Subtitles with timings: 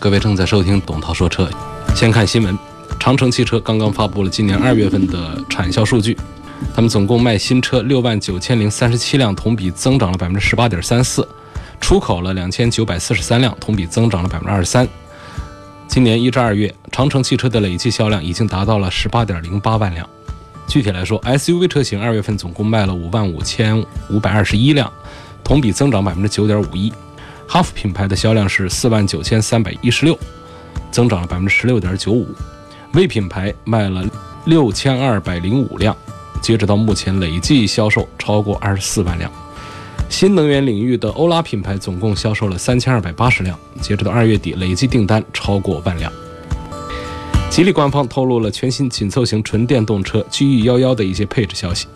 [0.00, 1.46] 各位正在收听董涛说车，
[1.94, 2.58] 先看新闻。
[2.98, 6.16] 长城汽车刚刚发布了今年二月份的产销数据，
[6.74, 11.22] 他们总共卖新车六万九千零三十七辆，同比增长了百分之十八点三四；
[11.82, 14.88] 出口了两千九百四十三辆，同比增长了百分之二十三。
[15.86, 20.08] 今年一至二月，长城汽车的累计销量已经达到了十八点零八万辆。
[20.66, 24.90] 具体来说，SUV 车型二月份总共卖了五万五千五百二十一辆，
[25.44, 26.90] 同比增长百分之九点五一。
[27.52, 30.16] 哈弗品牌的销量是四万九千三百一十六，
[30.92, 32.28] 增长了百分之十六点九五。
[32.94, 34.08] 魏品牌卖了
[34.44, 35.96] 六千二百零五辆，
[36.40, 39.28] 截止到目前累计销售超过二十四万辆。
[40.08, 46.12] 新能源领域的欧拉品牌总共销售了三千二百八十辆，截止到二月底累计订单超过万辆。
[47.50, 51.88] 吉利官方透露了全新紧凑型纯电动车 GE11 的一些配置消息。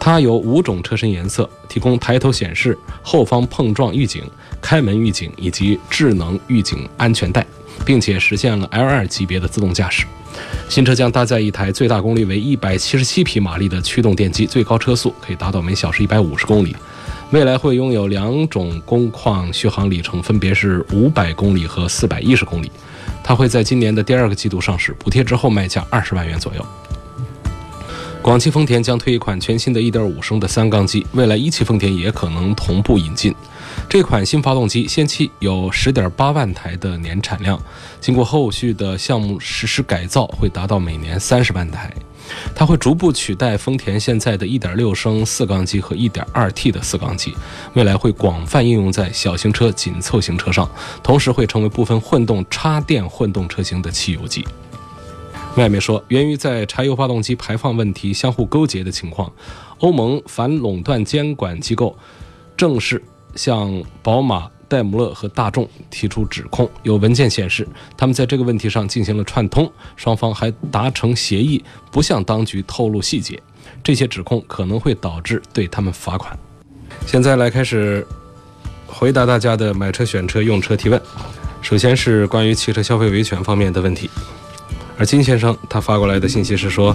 [0.00, 4.22] 它有五种车身颜色，提供抬头显示、后方碰撞预警、
[4.60, 7.44] 开门预警以及智能预警安全带，
[7.84, 10.06] 并且实现了 L2 级别的自动驾驶。
[10.68, 16.76] 新车将搭载一台最大功率为一百七十七匹马力的驱动电机，最高车速可以达到每小时一百五十公里。
[17.30, 22.70] 未来会拥有两种工况续航里程，分别是五百公里和四百一十公里。
[23.22, 26.64] 它会在今年的第二个季度上市，补贴之后卖价二十万元左右。
[28.28, 33.34] 广汽丰田将推一款全新的1.5升的三缸机，未来一汽丰田也可能同步引进。
[33.88, 37.58] 这款新发动机先期有10.8万台的年产量，
[38.02, 41.90] 经过后续的项目实施改造，会达到每年30万台。
[42.54, 47.34] 它会逐步取代丰田现在的1.6升四缸机和 1.2T 的四缸机，
[47.72, 50.70] 未来会广泛应用在小型车、紧凑型车上，
[51.02, 54.46] 同时会成为部分混动插电混动车型的汽油机。
[55.58, 59.30] 外媒说，源于在柴油发动机排放问题相互勾结的情况，
[59.80, 61.98] 欧盟反垄断监管机构
[62.56, 63.02] 正式
[63.34, 66.70] 向宝马、戴姆勒和大众提出指控。
[66.84, 67.66] 有文件显示，
[67.96, 73.42] 他们在这个问题上进行了串通，双方还达成协议，不向当局透露细节。
[73.82, 76.38] 这些指控可能会导致对他们罚款。
[77.04, 78.06] 现在来开始
[78.86, 81.02] 回答大家的买车、选车、用车提问。
[81.60, 84.08] 首先是关于汽车消费维权方面的问题。
[84.98, 86.94] 而金先生他发过来的信息是说，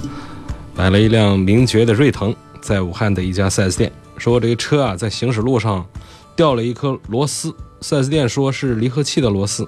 [0.76, 5.86] 买了一辆名爵的锐腾，在武汉的一家 4S 店，说这个车啊在行驶路上
[6.36, 9.66] 掉了一颗螺丝，4S 店说是离合器的螺丝。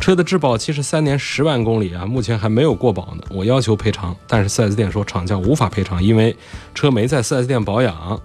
[0.00, 3.22] 车的质保期是三年十万公里啊，目前还没有过保呢。
[3.30, 6.34] 我要求赔偿，但是 4S 店说厂家无法赔偿，因为
[6.74, 8.20] 车没在 4S 店保养。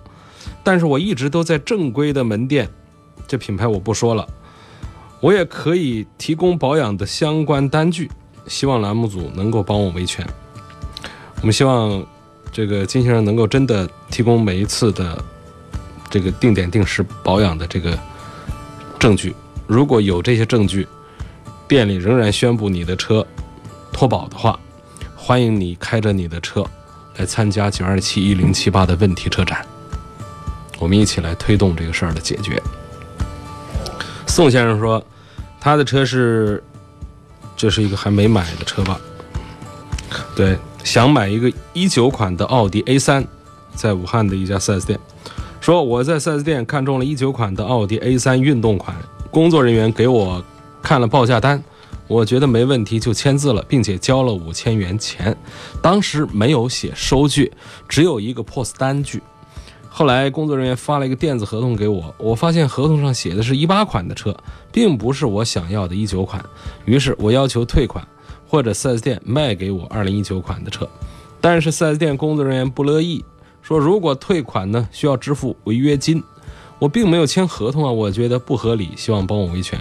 [0.64, 2.68] 但是我一直都在正规的门店，
[3.28, 4.28] 这品牌我不说了，
[5.20, 8.10] 我也可以提供保养的相关单据。
[8.48, 10.26] 希望栏目组能够帮我维权。
[11.42, 12.06] 我们希望
[12.52, 15.24] 这个金先生能够真的提供每一次的
[16.10, 17.98] 这个定点定时保养的这个
[18.98, 19.36] 证据。
[19.68, 20.88] 如果有这些证据，
[21.68, 23.26] 店里仍然宣布你的车
[23.92, 24.60] 脱保的话，
[25.16, 26.64] 欢迎你开着你的车
[27.18, 29.66] 来参加九二七一零七八的问题车展，
[30.80, 32.62] 我们一起来推动这个事儿的解决。
[34.28, 35.04] 宋先生说，
[35.60, 36.64] 他的车是。
[37.56, 39.00] 这是一个还没买的车吧？
[40.36, 43.26] 对，想买一个一九款的奥迪 A 三，
[43.74, 45.00] 在武汉的一家 4S 店，
[45.60, 48.96] 说我在 4S 店看中了一九款的奥迪 A 三运动款，
[49.32, 50.44] 工作人员给我
[50.82, 51.62] 看了报价单，
[52.08, 55.36] 我觉得没问题就签字了，并且交了五千元钱，
[55.82, 57.52] 当时没有写收据，
[57.90, 59.22] 只有一个 POS 单据。
[59.98, 64.36] 后来工作人员发了一个电子合同给我，我发现合同上写的是一八款的车，
[64.70, 66.44] 并不是我想要的一九款，
[66.84, 68.06] 于是我要求退款，
[68.46, 70.86] 或者 4S 店卖给我二零一九款的车，
[71.40, 73.24] 但是 4S 店工作人员不乐意，
[73.62, 76.22] 说如果退款呢需要支付违约金，
[76.78, 79.80] 我并没有签合同啊，我觉得不合理，希望帮我维权。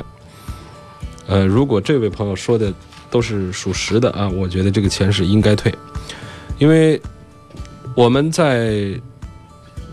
[1.26, 2.72] 呃，如果这位朋友说的
[3.10, 5.75] 都是属实的啊，我觉得这个钱是应该退，
[6.60, 7.02] 因为
[7.96, 8.96] 我们在。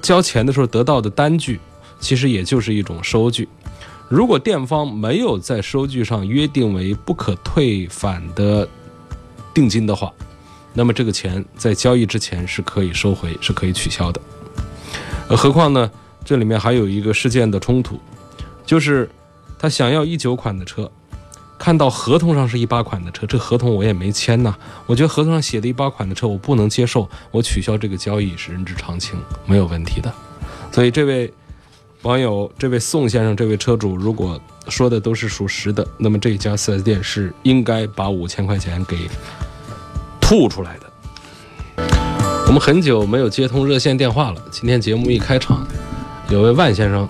[0.01, 1.59] 交钱的时候得到的单据，
[1.99, 3.47] 其实也就是一种收据。
[4.09, 8.67] 如果店方没有在收据上约定为不可退返的
[9.53, 10.11] 定金的话，
[10.73, 14.19] 那么这个钱在交易之前是可以收回，是可以取消的。
[15.29, 15.89] 何况呢，
[16.25, 17.97] 这里面还有一个事件的冲突，
[18.65, 19.09] 就是
[19.57, 20.91] 他想要一九款的车，
[21.61, 24.55] 看到合同上是一八款的车，这合同我也没签呐。
[24.87, 30.11] 我觉得合同上写的一八款的车我不能接受，我取消这个交易是人之常情，没有问题的。
[30.71, 31.31] 所以这位
[32.01, 38.97] 网友，这位宋先生，这位车主，如果说的都是属实的，那么这家四 S 店是应该把五千块钱给
[40.19, 41.83] 吐出来的。
[42.47, 45.63] 我们很久没有接通热线电话了，今天节目一开场，
[46.27, 47.07] 有位万先生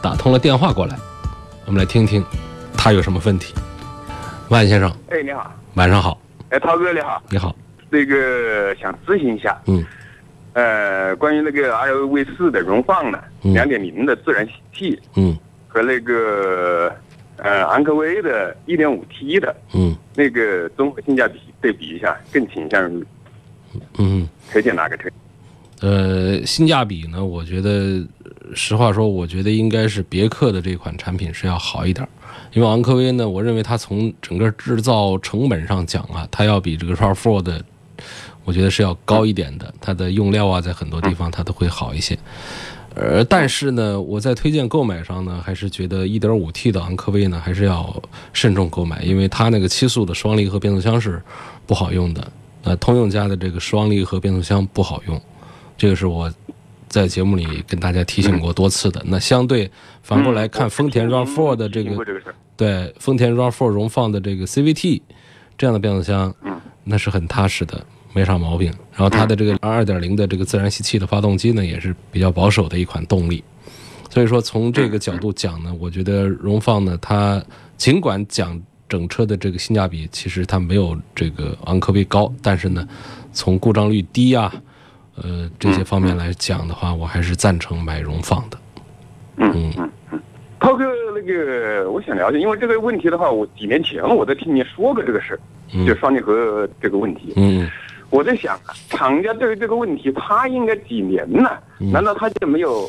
[0.00, 0.98] 打通了电话过来，
[1.66, 2.24] 我们来听听
[2.74, 3.52] 他有什么问题。
[4.54, 6.16] 万先生，哎，你好，晚上好，
[6.50, 7.52] 哎，涛哥你好，你好，
[7.90, 9.84] 那个想咨询一下，嗯，
[10.52, 13.52] 呃，关于那个 LV 四的荣放呢，嗯。
[13.52, 15.36] 两点零的自然吸气嗯。
[15.66, 16.94] 和那个
[17.38, 19.96] 呃昂科威的一点五 T 的嗯。
[20.14, 23.04] 那个综合性价比对比一下，更倾向于
[23.98, 25.08] 嗯，推荐哪个车？
[25.80, 28.06] 呃，性价比呢，我觉得
[28.54, 32.06] 实话说，我觉得应该是别克的这款产品是要好一点，
[32.52, 37.64] 因为昂科威呢，我认为它从整个制造成本上讲啊，它要比这个 RAV4 的，
[38.44, 42.18] 我觉得是要高一点的，它的用料啊，在很多地方它都会好一些。
[42.94, 48.00] 呃，但是呢，我在推荐购买上呢，还是觉得 1.5T 的昂科威呢，还是要
[48.32, 51.20] 慎重购买，因为它那个七速的双离合变速箱是
[51.66, 52.30] 不好用的。
[52.62, 55.20] 呃，通用家的这个双离合变速箱不好用，
[55.76, 56.32] 这个是我
[56.94, 59.02] 在节目里跟大家提醒过多次的。
[59.04, 59.68] 那相对
[60.04, 62.20] 反过来看，丰田 RAV4 的这个这个
[62.56, 65.02] 对丰田 RAV4 荣放的这个 CVT
[65.58, 66.32] 这样的变速箱，
[66.84, 68.72] 那是很踏实的，没啥毛病。
[68.92, 73.42] 然后它的这个2.0的这个自然吸气的发动机呢，也是比较保守的一款动力。
[74.08, 77.44] 所以说，从这个角度讲呢，我觉得荣放呢，它
[77.76, 82.86] 尽管讲整车的这个性价比，其实它没有这个昂科威高，但是呢，
[83.32, 84.54] 从故障率低啊，
[85.16, 88.58] 呃这些方面来讲的话，我还是赞成买荣放的。
[89.36, 89.90] 嗯嗯。
[90.12, 90.20] 嗯
[90.60, 90.84] 涛哥，
[91.14, 95.40] 那个我想了解，因为这个问题的话，我几年前我都听你说过这个事儿，
[95.74, 95.86] 嗯。
[95.86, 97.34] 就双离合这个问题。
[97.36, 97.70] 嗯
[98.10, 101.62] 我在想啊，厂家对于这个问题，他应该几年了？
[101.80, 101.92] 嗯。
[101.92, 102.88] 难道他就没有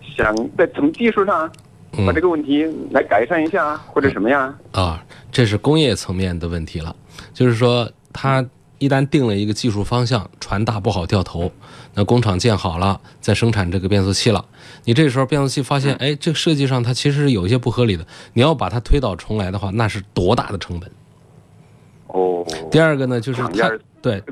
[0.00, 1.50] 想在从技术上
[2.06, 4.54] 把这个问题来改善一下，啊或者什么呀？
[4.72, 5.02] 啊，
[5.32, 6.94] 这是工业层面的问题了，
[7.32, 8.44] 就是说它
[8.78, 11.50] 一旦定了一个技术方向，船大不好掉头，
[11.94, 14.44] 那工厂建好了，在生产这个变速器了，
[14.84, 20.90] 你这时候变速器发现，哎，这个设计上它其实是有一些不合理的，你要把它推倒重来的话，那是多大的成本？
[22.08, 23.70] 哦，第二个呢，就是它
[24.02, 24.22] 对。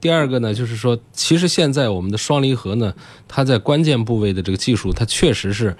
[0.00, 2.92] 第二个呢，就是说，其实现在我们的双离合呢，
[3.28, 5.76] 它在关键部位的这个技术，它确实是，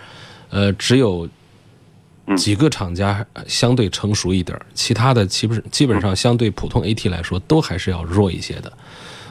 [0.49, 1.29] 呃，只有
[2.37, 8.73] 几个厂家相对成熟一点儿，其他的基本基本上相对普通 AT 来说，都还是要弱一些的。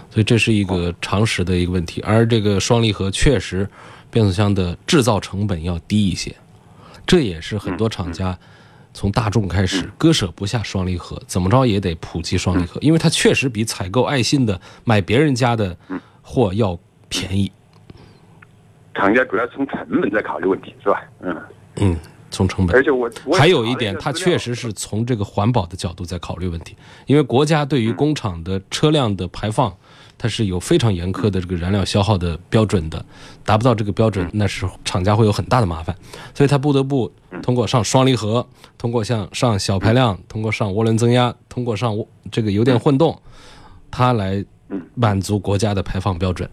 [0.09, 2.01] 所以这是一个常识的一个问题。
[2.05, 3.67] 而这个双离合确实
[4.09, 6.35] 变速箱的制造成本要低一些，
[7.07, 8.37] 这也是很多厂家
[8.93, 15.77] 从大众开始割舍不下双离合，怎么着也得普及双离合，因为它确实比采购爱信的买别人家的
[16.21, 16.77] 货要
[17.07, 17.49] 便宜。
[18.93, 21.01] 厂家主要从成本在考虑问题，是吧？
[21.21, 21.41] 嗯，
[21.77, 21.97] 嗯，
[22.31, 22.75] 从成本。
[22.75, 22.83] 而。
[22.83, 26.75] 且我我还有一点，它确实是从这个环保的角度在考虑问题，
[27.05, 29.71] 因为国家对于工厂的车辆的排放，
[30.17, 33.05] 它是有非常严苛的这个燃料消耗的标准的，
[33.45, 35.95] 达不到这个标准，那时候厂家会有很大的麻烦，
[36.33, 37.11] 所以它不得不
[37.43, 38.47] 通过上双离合，
[38.77, 41.95] 通过像上小排量，通过上涡轮增压，通过上
[42.31, 43.19] 这个油电混动，
[43.89, 44.43] 它来
[44.95, 46.49] 满足国家的排放标准。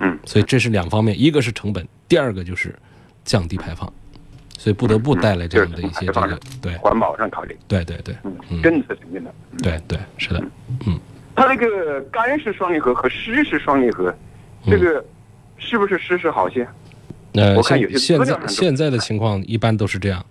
[0.00, 2.74] 嗯，所以这是两方面，一个是成本，第二个就是
[3.24, 3.90] 降低排放，
[4.58, 8.14] 所以不得不带来这样的一些这个对环保上考虑，对对对，
[8.50, 9.32] 嗯政策层面的。
[9.62, 10.42] 对对是的，
[10.86, 10.98] 嗯
[11.34, 14.14] 它那个干式双离合和湿式双离合，
[14.64, 15.04] 嗯这个
[15.58, 16.66] 是不是湿式好些？
[17.32, 20.24] 呃现现在现在的情况一般都是这样，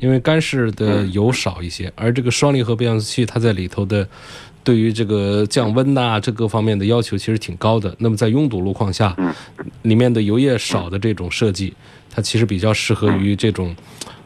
[0.00, 4.06] 因为干式的油少一些，而这个双离合变速器它在里头的。
[4.64, 7.94] 对于这个降温呐、这各方面的要求其实挺高的。
[7.98, 9.16] 那么在拥堵路况下，
[9.80, 11.74] 里面的油液少的这种设计，
[12.18, 13.72] 它其实比较适合于这种，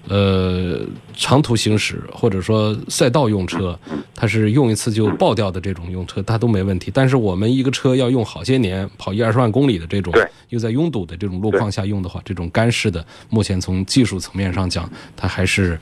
[0.08, 0.80] 呃，
[1.14, 3.78] 长途行驶或者说赛道用车，
[4.14, 6.90] 它是用一次就爆掉的这种用车，它都没问题。
[6.90, 10.10] 但是我们一个车要用好些年，跑一二十万公里的这种，
[10.48, 15.78] 又在拥堵的这种路况下用的话，这种干式的，目前从技术层面上讲，它还是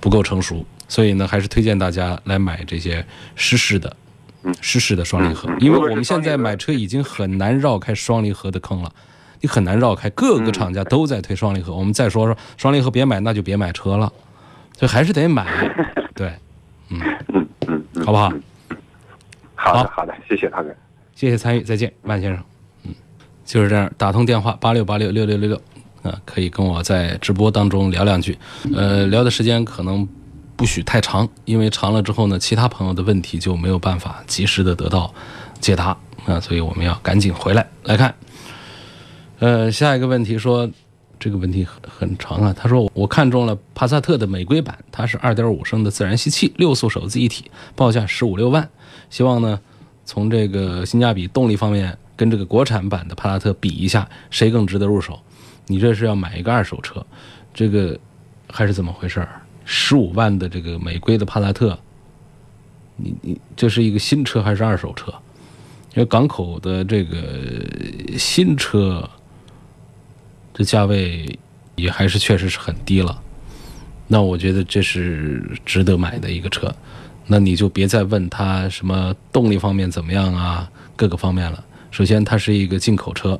[0.00, 0.66] 不够成熟。
[0.88, 3.96] 所以呢，还是推荐大家来买这些湿式的，
[4.60, 8.92] 湿式的双离合，因为我们现在买车已经很难绕开双离合的坑了。
[9.40, 11.74] 你很难绕开，各个厂家都在推双离合。
[11.74, 14.12] 我们再说说双离合别买，那就别买车了，
[14.76, 15.46] 所以还是得买。
[16.14, 16.32] 对，
[16.88, 18.32] 嗯嗯嗯，好不好？
[19.54, 20.74] 好好的，好的，谢谢涛哥。
[21.14, 22.42] 谢谢参与，再见，万先生。
[22.84, 22.94] 嗯，
[23.44, 25.62] 就是这样，打通电话八六八六六六六六，
[26.02, 28.38] 啊，可以跟我在直播当中聊两句。
[28.74, 30.06] 呃，聊的时间可能
[30.56, 35.12] 不许太长，因为长了之后呢，其他朋友的问题就没有办法及时的得到
[35.60, 38.14] 解答啊，所以我们要赶紧回来来看。
[39.38, 40.70] 呃，下一个问题说，
[41.18, 42.54] 这个问题很很长啊。
[42.56, 48.68] 他说我看中了帕萨特的美规版，它是2.5升的自然吸气，六速手自一体，报价十五六万，
[49.10, 49.60] 希望呢
[50.04, 55.18] 从这个性价比、动力方面跟这个国产版的帕萨特比一下，谁更值得入手？
[55.66, 57.04] 你这是要买一个二手车，
[57.52, 57.98] 这个
[58.50, 59.26] 还是怎么回事？
[59.64, 61.78] 十五万的这个美规的帕萨特，
[62.96, 65.12] 你你这是一个新车还是二手车？
[65.94, 67.18] 因为港口的这个
[68.18, 69.08] 新车，
[70.56, 71.38] 这价位
[71.74, 73.20] 也还是确实是很低了。
[74.08, 76.74] 那我觉得这是值得买的一个车。
[77.26, 81.62] 那你就别再问它什么动力方面怎么样啊，各个方面了。
[81.90, 83.38] 首先，它是一个进口车，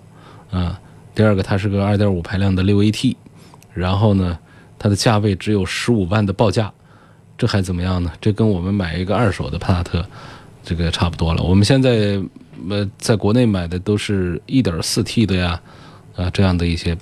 [0.51, 0.79] 啊，
[1.15, 3.17] 第二个，它是个二点五排量的六 AT，
[3.73, 4.39] 然后呢？
[4.79, 6.71] 它的价位只有十五万的报价，
[7.39, 8.13] 这还怎么样呢？
[8.21, 10.05] 这跟我们买一个二手的帕萨特，
[10.63, 11.43] 这个差不多了。
[11.43, 12.23] 我们现在
[12.69, 15.59] 呃在国内买的都是一点四 T 的呀，
[16.17, 16.97] 啊这样的一些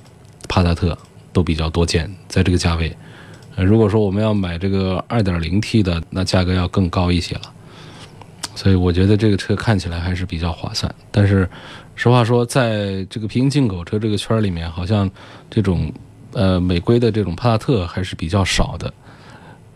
[0.48, 0.96] 帕萨特
[1.32, 2.94] 都比较多见，在这个价位。
[3.56, 7.52] 如果说我们要买这个二点零 T 的，那价格要更高一些了。
[8.54, 10.94] 所以我觉得这个车看起来还是比较划算。
[11.10, 11.48] 但是
[11.94, 15.10] 实话说，在这个平行进口车这个圈里面，好像
[15.48, 15.92] 这种。
[16.36, 18.92] 呃，美规的这种帕萨特还是比较少的，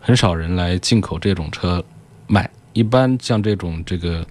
[0.01, 1.81] 很少人来进口这种车
[2.27, 2.49] 卖。
[2.73, 4.27] 一般像这种这个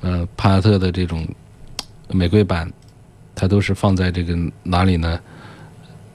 [0.00, 1.26] 呃帕萨特的这种
[2.10, 2.72] 美规版，
[3.34, 5.18] 它都是放在这个哪里呢？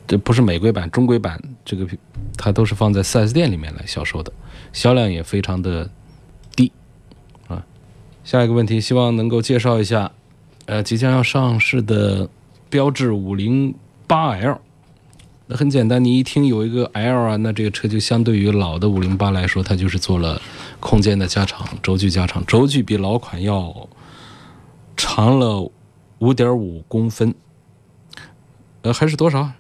[0.08, 1.88] 这不是美规版，中规版这个
[2.36, 4.34] 它都是放在 4S 店里面来销售的，
[4.74, 5.88] 销量也非常的
[6.56, 6.72] 低
[7.48, 7.64] 啊。
[8.24, 10.12] 下一个问题，希望能够介绍一下
[10.66, 12.28] 呃即将要上市的
[12.72, 14.58] 标致 508L。
[15.46, 20.42] 那很简单，你一听有一个 L 啊，那这个车就相对于老的五零八来说，它就是做了
[20.80, 23.88] 空间的加长，轴距加长，轴距比老款要
[24.98, 25.72] 长了
[26.20, 27.34] 五点五公分，
[28.82, 29.52] 呃，还是多少？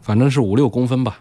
[0.00, 1.20] 反正是五六公分吧。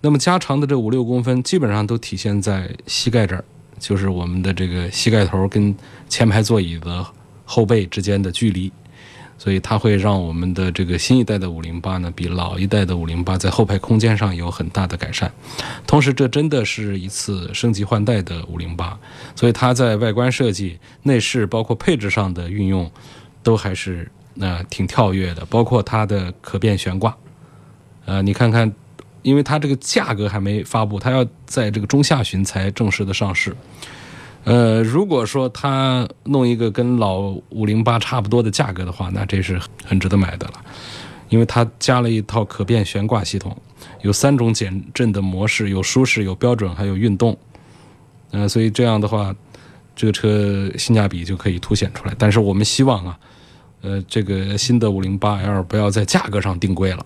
[0.00, 3.44] 那么加长的这五六公分，基本上都体现在膝盖这儿，
[3.78, 5.74] 就是我们的这个膝盖头跟
[6.08, 7.06] 前排座椅的
[7.44, 8.70] 后背之间的距离。
[9.40, 15.32] 所以它会让我们的这个新一代的五零八呢，比老一代的五零八在后排空间上有很大的改善。
[15.86, 18.98] 同时，这真的是一次升级换代的五零八，
[19.36, 22.90] 所以它在外观设计、内饰包括配置上的运用，
[23.42, 25.44] 都还是呃挺跳跃的。
[25.46, 27.16] 包括它的可变悬挂，
[28.04, 28.72] 呃，你看看，
[29.22, 33.54] 因为它这个价格还没发布，它要在这个中下旬才正式的上市。
[34.44, 37.18] 呃，如果说他弄一个跟老
[37.50, 40.54] 五零八差不多的价格的话，那这是很值得买的了，
[41.28, 43.54] 因为它加了一套可变悬挂系统，
[44.00, 47.36] 有三种减震的模式，有舒适、有标准，还有运动。
[48.30, 49.34] 呃，所以这样的话，
[49.98, 52.14] 这个车性价比就可以凸显出来。
[52.16, 53.18] 但是我们希望啊，
[53.82, 57.04] 呃，这个新的五零八 L 不要在价格上定规了。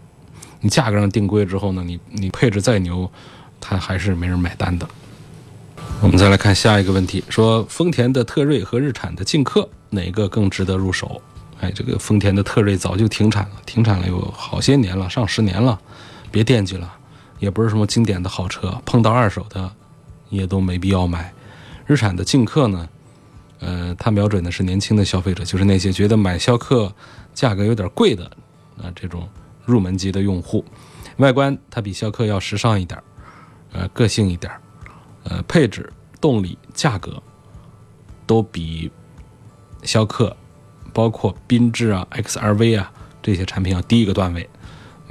[0.60, 3.10] 你价格上定规之后呢，你你配置再牛，
[3.62, 4.86] 它还是没人买单的。
[6.02, 11.22] 我们再来看下一个问题，说丰田的特锐和日产的劲客哪个更值得入手？
[11.60, 15.80] 哎，这个丰田的特锐早就停产了，停产了有好些年了，上十年了，
[16.30, 16.92] 别惦记了，
[17.38, 19.72] 也不是什么经典的好车，碰到二手的
[20.28, 21.32] 也都没必要买。
[21.92, 22.88] 日产的劲客呢，
[23.60, 26.90] 呃，它瞄准的是年轻的消费者，就是那些觉得买逍客
[27.34, 28.24] 价格有点贵的
[28.78, 29.28] 啊这种
[29.66, 30.64] 入门级的用户。
[31.18, 32.98] 外观它比逍客要时尚一点，
[33.72, 34.50] 呃，个性一点。
[35.24, 37.22] 呃，配置、动力、价格
[38.26, 38.90] 都比
[39.82, 40.34] 逍客，
[40.92, 42.90] 包括缤智啊、XRV 啊
[43.22, 44.48] 这些产品要低一个段位。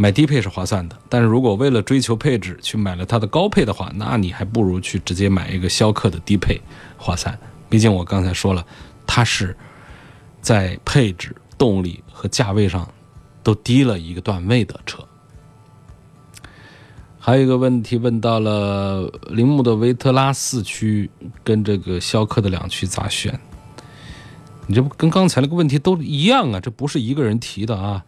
[0.02, 6.60] 买低配是划算的，但是如果为了追求配置去买了它的高配的话，那你还不如去直接买一个逍客的低配
[6.98, 7.38] 划算。
[7.70, 8.66] 毕竟我刚才说了，
[9.06, 9.56] 它是
[10.42, 12.92] 在配置、动力和价位上
[13.44, 15.08] 都低了一个段位的车。
[17.20, 21.08] 还有一个问题问到了铃木的维特拉四驱
[21.44, 23.40] 跟这个逍客的两驱咋选？
[24.66, 26.60] 你这不跟刚才那个问题都一样啊？
[26.60, 28.04] 这不是一个人提的啊。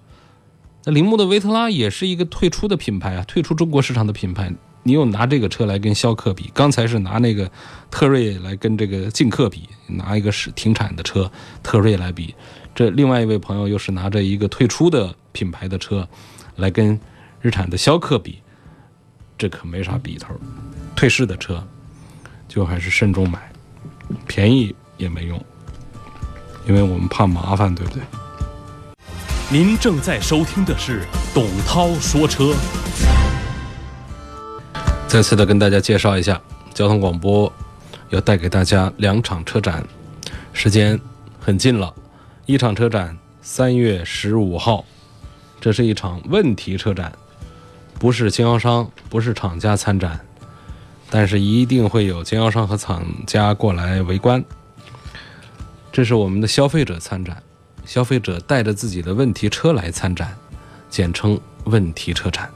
[0.85, 4.53] 那铃木的维特拉也是一个退出的品牌啊，退出中国市场的品牌。
[4.85, 7.49] 你又拿这个车来跟逍客比，刚才是拿那个
[7.89, 12.35] 特锐来跟这个劲客比，拿一个是停产的车特锐来比。
[12.75, 16.05] 这另外一位朋友又是拿着一个退出的品牌的车
[16.57, 16.99] 来跟
[17.39, 18.39] 日产的逍客比。
[19.37, 20.35] 这可没啥比头，
[20.97, 21.65] 退市的车
[22.49, 23.39] 就还是慎重买，
[24.27, 25.41] 便宜也没用，
[26.67, 28.01] 因为我们怕麻烦，对不对？
[29.53, 32.55] 您正在收听的是董涛说车。
[35.07, 36.41] 再次的跟大家介绍一下，
[36.73, 37.53] 交通广播
[38.09, 39.85] 要带给大家两场车展，
[40.53, 40.99] 时间
[41.39, 41.93] 很近了。
[42.47, 44.83] 一场车展三月十五号，
[45.61, 47.13] 这是一场问题车展，
[47.99, 50.19] 不是经销商，不是厂家参展，
[51.11, 54.43] 但是一定会有经销商和厂家过来围观。
[55.91, 57.43] 这是我们的消费者参展，
[57.85, 60.35] 消费者带着自己的问题车来参展，
[60.89, 62.49] 简称问题车展。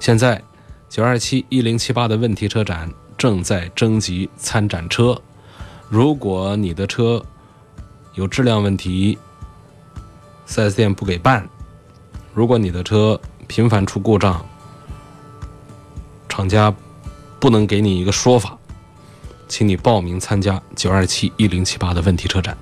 [0.00, 0.42] 现在
[0.88, 5.20] 九二七一零七八的问题车展正在征集参展车，
[5.88, 7.24] 如果你的车
[8.14, 9.18] 有质量问题
[10.46, 11.42] ，4S 店不给办；
[12.34, 14.44] 如果你的车频繁出故障，
[16.28, 16.74] 厂家
[17.40, 18.58] 不能给你一个说法，
[19.48, 22.56] 请你报名参加九二七一零七八的问题车展。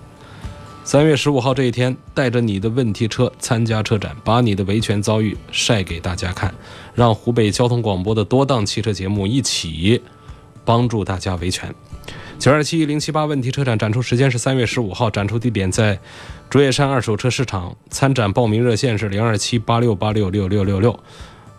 [0.84, 6.52] 三月十五号这一天，带着你的问题车参加车展，把你的维权遭遇晒给大家看，
[6.92, 10.02] 让湖北交通广播的多档汽车节目一起
[10.64, 11.72] 帮助大家维权。
[12.38, 15.98] 九二七一零七八问题车展展出时间是三月十五号，展出地点在
[16.50, 17.74] 竹叶山二手车市场。
[17.88, 20.98] 参展报名热线是零二七八六八六六六六六，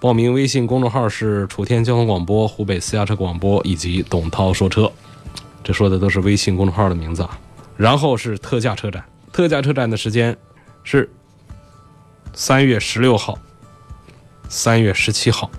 [0.02, 4.92] 报名微信公众号是楚天交通广播、湖北私家车广播以及董涛说车。
[5.64, 7.40] 这说的都是微信公众号的名字啊。
[7.78, 9.04] 然后是特价车展。
[9.34, 10.38] 特价车展的时间
[10.84, 11.10] 是
[12.34, 13.36] 三月十六号、
[14.48, 15.50] 三月十七号。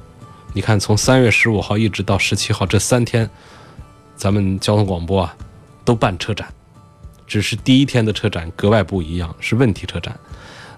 [0.53, 3.29] 你看，从三月十五号一直到十七号这三天，
[4.15, 5.37] 咱们交通广播啊
[5.85, 6.49] 都办车展，
[7.27, 10.17] 只是第一天的车展格外不一样，是问题车展。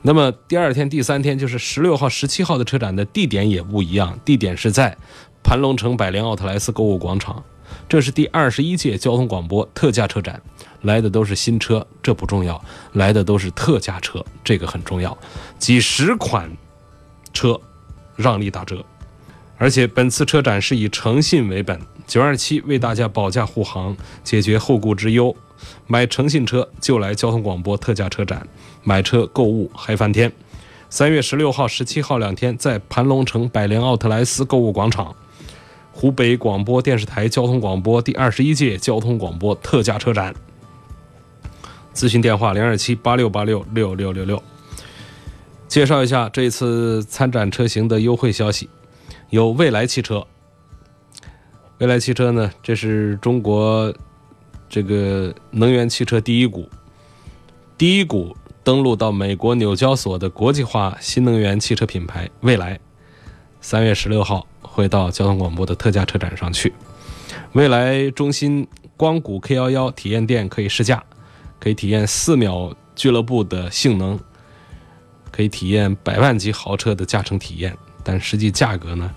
[0.01, 4.97] 那么第二天、第三天就是十六号、十七号的车展的地点也不一样，地点是在
[5.43, 7.45] 盘龙城百联奥特莱斯购物广场。
[7.89, 10.41] 这是第二十一届交通广播特价车展。
[10.83, 12.55] 来的都是新车，这不重要；
[12.93, 15.17] 来的都是特价车，这个很重要。
[15.59, 16.49] 几十款
[17.33, 17.61] 车
[18.15, 18.85] 让利打折，
[19.59, 25.35] 而且本次车展是以诚信为本，九二七为大家保驾护航，解决后顾之忧。
[25.89, 28.47] 买诚信车就来交通广播特价车展，
[28.85, 30.31] 买车购物嗨翻天。
[30.89, 35.17] 三月十六号、十七号两天，在盘龙城百联奥特莱斯购物广场，
[35.99, 40.35] 湖北广播电视台交通广播第二十一届交通广播特价车展。
[41.95, 44.43] 咨询电话零二七八六八六六六六六。
[45.67, 48.69] 介绍一下这次参展车型的优惠消息，
[49.31, 50.27] 有蔚来汽车。
[51.79, 53.91] 蔚来汽车呢，这是中国
[54.69, 56.69] 这个能源汽车第一股，
[57.79, 62.79] 第一股登陆到美国纽交所的国际化新能源汽车品牌蔚来，
[63.63, 66.73] 三月十六号会到交通广播的特价车展上去。
[67.55, 71.03] 蔚来中心光谷 K 幺幺体验店可以试驾。
[71.59, 74.21] 可以体验四秒俱乐部的性能，
[75.33, 79.11] 可以体验百万级豪车的驾乘体验，但实际价格呢，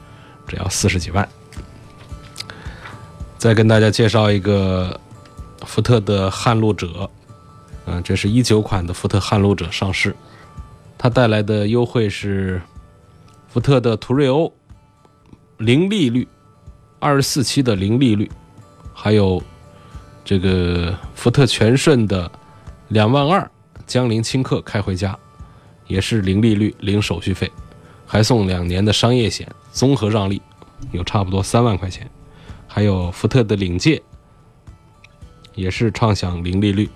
[0.47, 1.27] 只要四十几万。
[3.37, 4.99] 再跟大家介绍一个
[5.65, 7.07] 福特的撼路者，
[7.85, 10.15] 嗯，这是一九款的福特撼路者上市，
[10.97, 12.59] 它带来的优惠是
[13.49, 14.51] 福特的途锐欧
[15.59, 16.27] 零利率，
[16.99, 18.29] 二十四期的零利率，
[18.93, 19.41] 还有。
[20.25, 22.31] 这个福特全顺的
[22.89, 23.49] 两万二
[23.87, 25.17] 江铃轻客开回家，
[25.87, 27.51] 也是零利率、零手续费，
[28.05, 30.39] 还送两年的商业险，综合让利
[30.91, 32.07] 有差不多三万块钱。
[32.67, 33.99] 还有福特的领界，
[35.55, 36.87] 也是畅享零利率。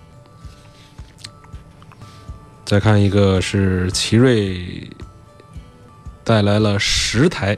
[2.65, 4.87] 再看一个是奇瑞
[6.23, 7.57] 带来了十台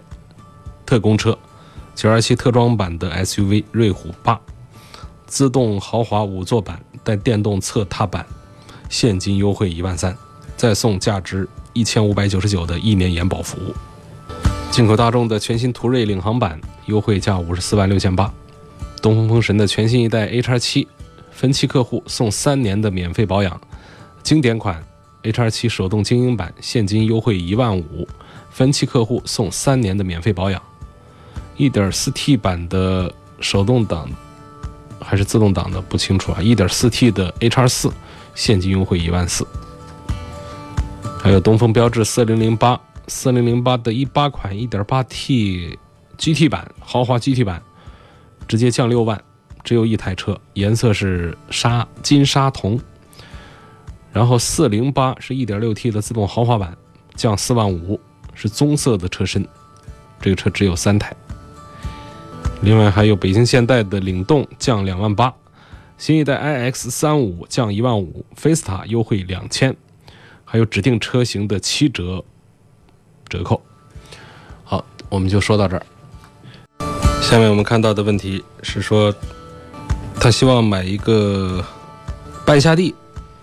[0.95, 1.37] 特供车，
[1.93, 4.39] 九二七特装版的 SUV 瑞虎八。
[5.27, 8.25] 自动豪华五座版带电动侧踏板，
[8.87, 10.15] 现金优惠一万三，
[10.55, 13.75] 再送价值一千五百九十九的一年延保服务。
[14.71, 18.33] 进口大众的全新途锐领航版优惠价五十四万六千八。
[19.01, 20.87] 东风风神的全新一代 H2
[21.29, 23.59] 分期客户送三年的免费保养。
[24.23, 24.81] 经典款
[25.23, 28.07] H2 手动精英版现金优惠一万五，
[28.49, 30.61] 分期客户送三年的免费保养。
[31.57, 34.09] 1.4T 版的手动挡。
[35.01, 36.39] 还是自动挡的不清楚啊。
[36.39, 37.91] 1.4T 的 HR4
[38.33, 39.45] 现金优惠一万四，
[41.19, 45.77] 还有东风标致4008 4008的一八款 1.8T
[46.17, 47.61] GT 版豪华 GT 版，
[48.47, 49.21] 直接降六万，
[49.63, 52.79] 只有一台车，颜色是沙金沙铜。
[54.11, 56.75] 然后408是 1.6T 的自动豪华版，
[57.15, 57.99] 降四万五，
[58.33, 59.45] 是棕色的车身，
[60.19, 61.15] 这个车只有三台。
[62.65, 65.31] 另外还有北京现代的领动降两万八，
[65.99, 69.75] 新一代 iX 三五降一万五，菲斯塔优惠两千，
[70.43, 72.25] 还有指定车型的七折
[73.29, 73.61] 折扣。
[74.63, 75.85] 好，我们就说到这儿。
[77.21, 79.13] 下面我们看到的问题是说，
[80.19, 81.63] 他希望买一个
[82.47, 82.95] 半夏地，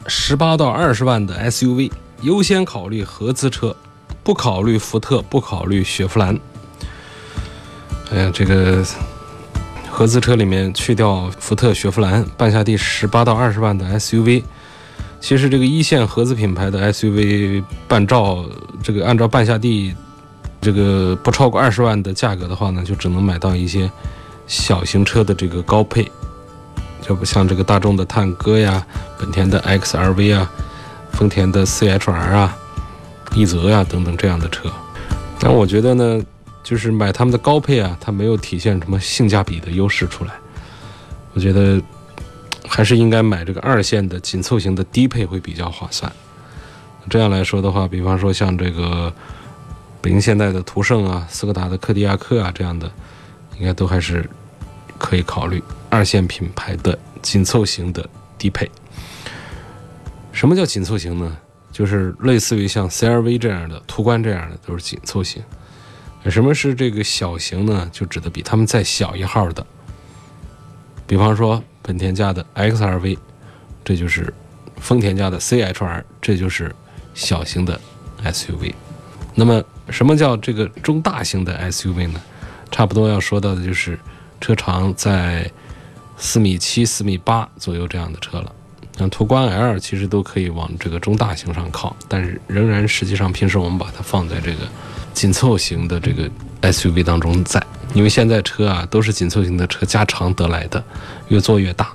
[0.08, 3.76] 十八到二十万的 SUV，优先考虑合资车，
[4.24, 6.36] 不考虑福特，不考虑雪佛兰。
[8.10, 8.84] 哎呀，这个
[9.94, 14.42] 合资车里面去掉福特、雪佛兰，半夏地十八到二十万的 SUV，
[15.20, 18.42] 其实这个一线合资品牌的 SUV，半照
[18.82, 19.94] 这个按照半夏地。
[20.62, 23.90] 这个不超过二十万的价格的话呢，就只能买到一些
[24.46, 26.08] 小型车的这个高配，
[27.00, 28.86] 就不像这个大众的探歌呀、
[29.18, 30.48] 本田的 XRV 啊、
[31.10, 32.56] 丰田的 CHR 啊、
[33.32, 34.70] 奕泽呀等等这样的车。
[35.40, 36.22] 但我觉得呢，
[36.62, 40.32] 就是买他们的高配啊，它没有体现什么性价比的优势出来。
[41.34, 41.80] 我觉得
[42.66, 46.10] 还是应该买这个二线的紧凑型的低配会比较划算。
[47.10, 49.12] 这样来说的话，比方说像这个。
[50.00, 52.90] 北京现代的途胜啊，斯柯达的柯迪亚克啊，这样的
[53.56, 54.28] 应该都还是
[54.98, 58.04] 可以考虑二线品牌的紧凑型的
[58.36, 58.68] 低配。
[60.32, 61.36] 什么叫紧凑型呢？
[61.70, 65.40] 就是类似于像 CRV 这样的、途观这样的都是紧凑型。
[66.30, 67.88] 什么是这个小型呢？
[67.92, 69.66] 就指的比他们再小一号的，
[71.06, 73.18] 比方说本田家的 XRV，
[73.84, 74.32] 这就是
[74.76, 76.74] 丰田家的 CHR，这就是
[77.14, 77.80] 小型的
[78.24, 78.74] SUV。
[79.34, 79.62] 那么。
[79.90, 82.22] 什么叫这个中大型的 SUV 呢？
[82.70, 83.98] 差不多要说到的就是
[84.40, 85.50] 车长在
[86.16, 88.52] 四米七、四米八左右这样的车了。
[88.96, 94.68] 像途观 L 其实都可以往这个中大型上靠，但是仍然实际上平时我们把它放在这个
[95.12, 96.30] 紧凑型的这个
[96.62, 100.82] SUV 当中在，因为现在车啊都是紧凑型的车加长得来的，
[101.28, 101.92] 越做越大。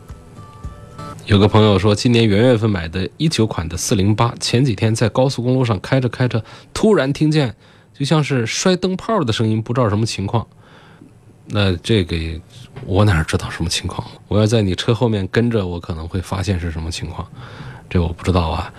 [1.25, 7.53] 有个朋友说，今年元月份买的一九款的四零八，前几天在高速公路上开着开着，突然听见。
[7.93, 10.45] 就像是摔灯泡的声音，不知道什么情况。
[11.47, 12.15] 那这个
[12.85, 14.07] 我哪知道什么情况？
[14.27, 17.27] 我要在你车后面跟着，我可能会发现是什么情况。
[17.89, 18.71] 这我不知道啊。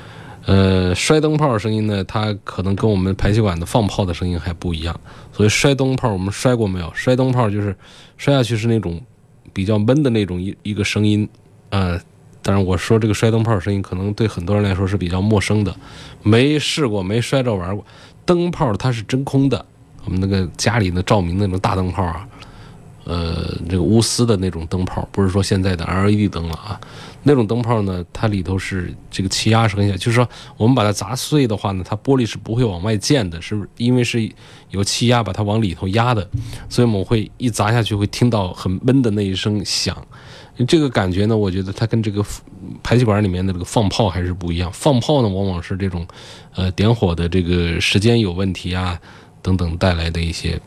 [0.49, 4.99] 呃，摔灯泡声音呢，它可能跟我们排气管的放炮的声音还不一样。
[5.31, 6.91] 所以摔灯泡，我们摔过没有？
[6.95, 7.77] 摔灯泡就是
[8.17, 8.99] 摔下去是那种
[9.53, 11.29] 比较闷的那种一一个声音。
[11.69, 12.01] 呃，
[12.41, 15.77] 当然我说这个摔灯泡声音，可能对很多人来说是比较陌生的，
[16.23, 17.85] 没试过，没摔着玩过。
[18.25, 19.63] 灯泡它是真空的，
[20.07, 22.27] 我们那个家里的照明那种大灯泡啊，
[23.09, 26.79] 呃，这个钨丝的那种灯泡，不是说现在的 LED 灯了啊。
[27.23, 34.31] 那种灯泡呢，它里头是这个气压是很小，就是说我们把它砸碎的话呢，它玻璃是不会往外溅的，是因为是
[34.68, 36.29] 有气压把它往里头压的，
[36.68, 39.97] 所以我们会一砸下去会听到很闷的那一声响。
[40.66, 42.23] 这个感觉呢，我觉得它跟这个
[42.83, 44.71] 排气管里面的这个放炮还是不一样。
[44.71, 46.07] 放炮呢，往往是这种，
[46.55, 49.01] 呃，点火的这个时间有问题啊，
[49.40, 50.61] 等等带来的一些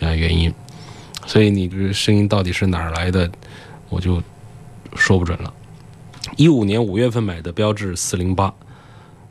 [0.00, 0.54] 啊原因。
[1.28, 3.30] 所以你这个声音到底是哪儿来的，
[3.90, 4.22] 我就
[4.96, 5.52] 说不准了。
[6.38, 8.52] 一五年五月份买的标致四零八，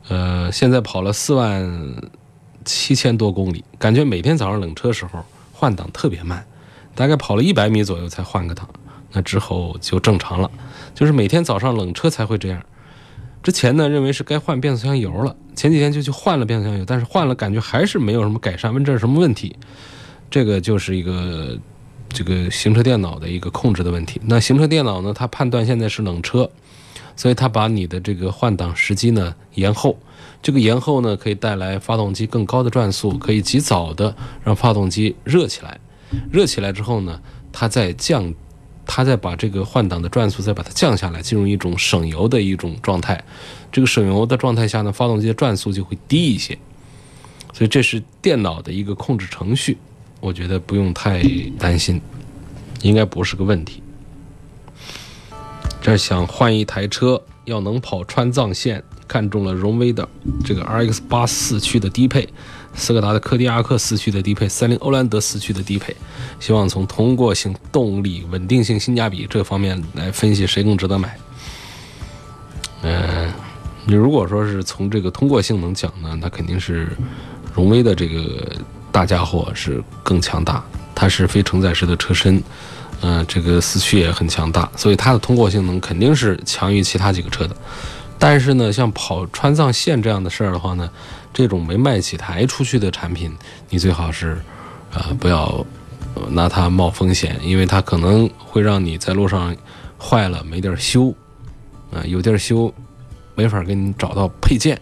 [0.06, 1.68] 呃，现在跑了四万
[2.64, 6.46] 七千多公里，感觉每天早上冷车时候换挡特别慢，
[6.94, 8.68] 大概跑了一百米左右才换个挡。
[9.10, 10.48] 那之后就正常了，
[10.94, 12.62] 就是每天早上冷车才会这样。
[13.42, 18.72] 之前呢，认为是该换变速箱油了，前几天就去换了变速箱油，但是换了感觉还是没有什么改善。
[18.72, 19.56] 问这是什么问题？
[20.30, 21.58] 这个就是一个
[22.18, 24.20] 这个行车电脑的一个控制的问题。
[24.24, 26.50] 那行车电脑呢，它判断现在是冷车，
[27.14, 29.96] 所以它把你的这个换挡时机呢延后。
[30.42, 35.78] 这个延后呢，可以带来发动机更高的转速，可以及早的让发动机热起来。
[36.32, 37.20] 热起来之后呢，
[37.52, 38.34] 它再降。
[38.90, 43.22] 它再把这个换挡的转速再把它降下来，进入一种省油的一种状态。
[43.70, 46.58] 这个省油的状态下呢，发动机的转速就会低一些。
[47.52, 49.76] 所以这是电脑的一个控制程序，
[50.20, 51.22] 我觉得不用太
[51.58, 52.00] 担心，
[52.82, 53.82] 应该不是个问题。
[55.80, 60.06] 这想换一台车，要能跑川藏线，看中了荣威的
[60.44, 62.28] 这个 RX 八四驱的低配。
[62.74, 65.96] 斯柯达的柯迪亚克四驱的低配，三菱欧蓝德四驱的低配，
[66.38, 71.18] 希望从通过性、动力、稳定性、性价比这方面来分析谁更值得买。
[72.82, 73.32] 嗯，
[73.84, 76.88] 你如果说是从这个通过性能讲呢，那肯定是
[77.52, 78.52] 荣威的这个
[78.98, 80.60] 大家伙是更强大，
[80.92, 82.42] 它是非承载式的车身，
[83.00, 87.54] 嗯，这个四驱也很强大，所以它的通过性能肯定是强于其他几个车的。
[88.18, 90.90] 但是呢，像跑川藏线这样的事儿的话呢？
[91.32, 93.32] 这种没卖几台出去的产品，
[93.70, 94.36] 你最好是，
[94.92, 95.64] 呃，不要
[96.30, 99.54] 拿它冒风险，因为它可能会让你在路上
[99.96, 101.14] 坏了没地儿修，
[101.92, 102.74] 啊，有地儿修，
[103.36, 104.76] 没法给你找到配件，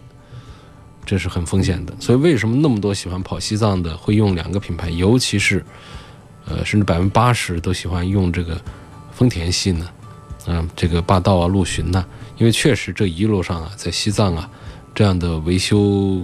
[1.07, 1.93] 这是很风险的。
[1.99, 5.65] 所以为什么那么多喜欢跑西藏的会用两个品牌，尤其是
[6.45, 8.61] 呃，甚至百分之八十都喜欢用这个
[9.11, 9.89] 丰田系呢，
[10.45, 12.05] 嗯，这个霸道啊、陆巡呐，
[12.37, 14.49] 因为确实这一路上啊，在西藏啊，
[14.93, 16.21] 这样的维修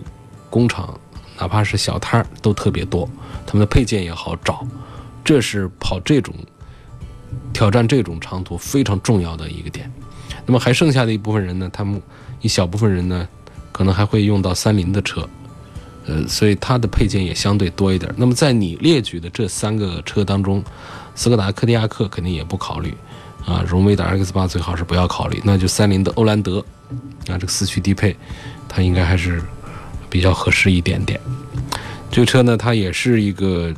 [0.49, 0.99] 工厂，
[1.39, 3.09] 哪怕是小摊儿都特别多，
[3.45, 4.67] 他们的配件也好找，
[5.23, 6.33] 这是跑这种
[7.51, 9.91] 挑战这种长途非常重要的一个点。
[10.45, 12.01] 那么还剩下的一部分人呢，他们
[12.41, 13.27] 一小部分人呢，
[13.73, 15.27] 可能还会用到三菱的车。
[16.05, 18.13] 呃，所以它的配件也相对多一点。
[18.17, 20.61] 那么在你列举的这三个车当中，
[21.15, 22.93] 斯柯达柯迪亚克肯定也不考虑，
[23.45, 26.59] 啊，荣威的 X 八最好是不要考虑，那就三菱的欧蓝德，
[27.29, 28.13] 啊，这个四驱低配，
[28.67, 29.41] 它应该还是
[30.09, 31.17] 比较合适一点点。
[32.11, 33.73] 这个车呢，它也是一个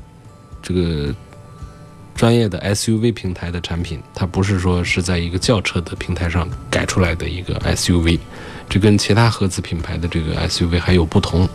[0.64, 1.14] 这个
[2.16, 8.18] 专业的 SUV 平台的产品，它不是说是在一个轿车的平台上改出来的一个 SUV，
[8.68, 11.48] 这跟其他合资品牌的这个 SUV 还有不同。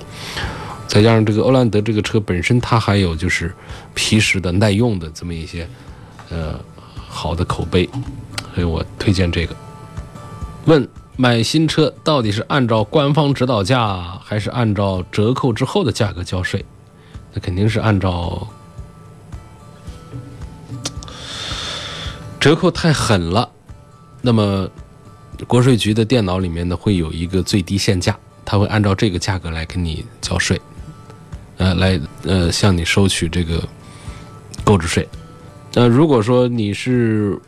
[0.86, 3.54] 再加上这个欧蓝德这个车本身，它还有就是
[3.94, 5.68] 皮实的、耐用的这么一些
[6.30, 6.58] 呃
[6.94, 7.88] 好的口碑，
[8.54, 9.54] 所以我推荐这个。
[10.64, 16.64] 问买新车到底是按照官方指导价，还是按照折扣之后的价格交税？
[17.32, 18.48] 那肯定是按照
[22.40, 23.48] 折扣太狠了。
[24.22, 24.68] 那么
[25.46, 30.61] 国税局的电脑里面呢，会有一个最低限价，它会按照这个价格来给你交税。
[31.57, 33.62] 呃，来呃，向你收取这个
[34.64, 35.07] 购置税。
[35.74, 37.38] 那如果说你是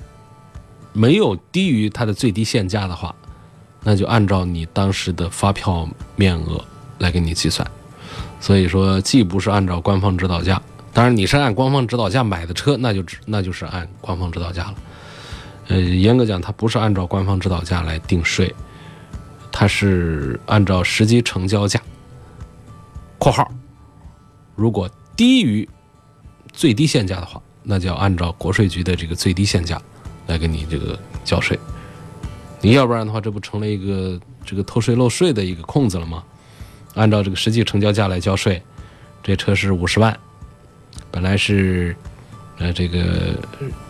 [0.92, 3.14] 没有低于它的最低限价的话，
[3.82, 6.62] 那就按照你当时的发票面额
[6.98, 7.68] 来给你计算。
[8.38, 10.60] 所以说，既不是按照官方指导价，
[10.92, 14.74] 当然你是按官方指导价买的车，那就那就是按官方指导价了。
[15.72, 18.54] 呃，严格讲，它不是按照官方指导价来定税，
[19.50, 21.80] 它是按照实际成交价
[23.18, 23.50] （括号）。
[24.54, 25.66] 如果低于
[26.52, 29.80] 最低限价的话，那就要按照国税局的这个最低限价
[30.26, 31.58] 来给你这个交税。
[32.60, 36.22] 你要不然的话，这不成了一个这个偷税漏税的一个空子了吗？
[36.94, 38.62] 按照这个实际成交价来交税，
[39.22, 40.14] 这车是五十万，
[41.10, 41.96] 本来是
[42.58, 43.34] 呃这个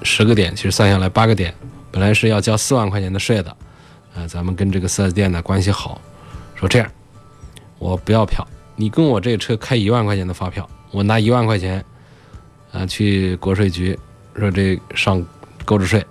[0.03, 1.55] 十个点，其实算下来八个点，
[1.91, 3.57] 本来是要交四万块钱的税的。
[4.15, 6.01] 呃，咱们跟这个四 S 店的关系好，
[6.55, 6.91] 说这样，
[7.79, 8.47] 我不要票。
[8.77, 11.85] 你跟我这车开一万块钱的发票，我拿一万块钱，
[12.73, 13.99] 啊，去国税局
[14.37, 15.25] 说这上
[15.65, 16.05] 购置税，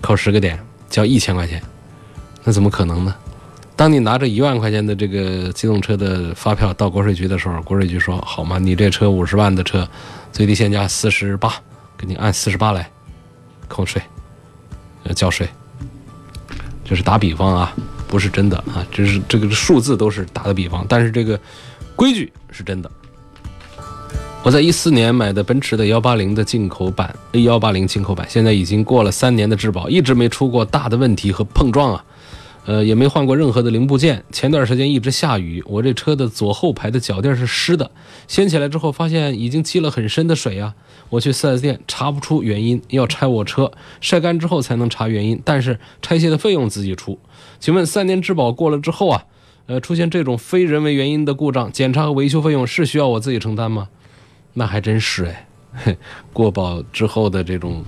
[0.00, 1.62] 扣十个点，交一千块钱，
[2.44, 3.14] 那怎么可能呢？
[3.74, 8.58] 当你拿着一万块钱的这个机动车的发票到国税局的时候，国税局说好吗？
[8.58, 9.86] 你这车五十万的车，
[10.36, 11.54] 最低限价四十八，
[11.96, 12.86] 给你按四十八来
[13.68, 14.02] 扣税，
[15.04, 15.48] 呃，交税，
[16.84, 17.74] 这是打比方啊。
[18.06, 21.40] 不是真的啊，这是这个数字都是打的比方，但是这个
[21.96, 22.90] 规矩是真的。
[24.42, 32.04] 我在一四年买的奔驰的幺八零的进口版 A 幺八零进口版，现在已经过了三年的质保，一直没出过大的问题和碰撞啊，
[32.66, 34.22] 呃，也没换过任何的零部件。
[34.32, 37.90] 前段时间一直下雨，我这车的左后排的脚垫是湿的，
[38.26, 40.74] 掀起来之后发现已经积了很深的水啊。
[41.08, 47.16] 我去 4S 店查不出原因，要拆我车晒干之后才能查原因，但是拆卸的费用自己出。
[47.60, 49.24] 请问三年质保过了之后啊，
[49.66, 53.88] 呃，出现这种非人为原因的故障，检查和维修费用是需要我自己承担吗？
[54.54, 55.96] 那还真是哎，
[56.32, 57.84] 过保之后的这种，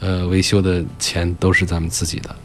[0.00, 2.36] 呃，维修的钱都是咱们自己的。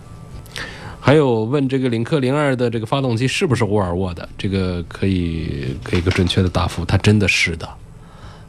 [1.05, 4.27] 还有问这个领克零二的这个发动机是不是沃尔沃的？
[4.39, 7.69] 这个可以给一个准确的答复，它真的是的。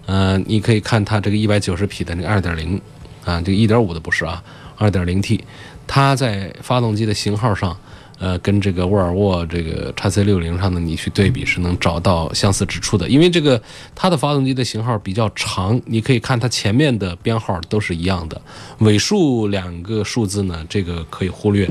[0.07, 2.81] 嗯，你可以看它这个一百九十匹的那个二点零，
[3.27, 4.43] 啊，这个一点五的不是啊，
[4.79, 5.45] 二点零 T，
[5.87, 7.77] 它在发动机的型号上。
[8.19, 13.09] 呃，跟这个沃尔沃这个叉 C 六零上的你去对比，是能找到相似之处的。
[13.09, 13.61] 因为这个
[13.95, 18.41] 它的发动机的型号比较长，你可以看它前面的编号都是一样的，
[18.79, 21.69] 尾数两个数字呢，这个可以忽略，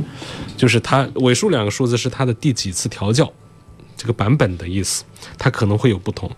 [0.55, 3.31] 就是它尾数两个数字是它的第几次调教，
[3.97, 5.03] 这个版本的意思，
[5.38, 6.29] 它可能会有不同，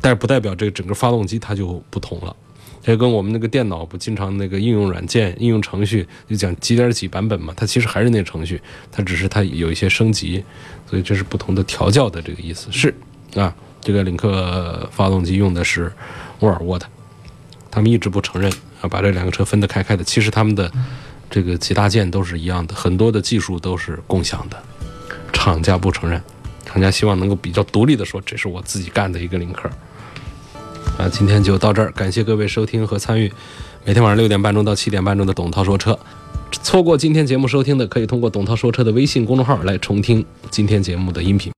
[0.00, 2.36] 但是不代表这个整个发动机它就不同了。
[2.86, 7.54] 这跟我们那个电脑不经常那个应用软件、应用程序就讲几点几版本嘛？
[7.56, 8.60] 它其实还是那程序，
[8.92, 10.44] 它只是它有一些升级，
[10.88, 12.70] 所以这是不同的调教的这个意思。
[12.70, 12.94] 是
[13.34, 15.90] 啊，这个领克发动机用的是
[16.40, 16.86] 沃尔沃的，
[17.70, 20.04] 他们一直不承认啊，把这两个车分得开开的。
[20.04, 20.70] 其实他们的
[21.30, 24.62] 这个几大件都是一样的，很多的技术都是共享的，
[25.32, 26.22] 厂家不承认，
[26.66, 29.70] 厂家希望能够比较独立的说，这是我自己干的一个领克。
[30.96, 33.32] 啊，今天就到这儿，感谢各位收听和参与。
[33.84, 35.98] 每天晚上六点半钟到七点半钟的董涛说车，
[36.62, 41.52] 错过今天节目收听的，可以通过董涛说车的微信公众号来重听今天节目的音频。